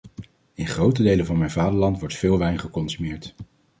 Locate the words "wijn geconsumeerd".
2.37-3.35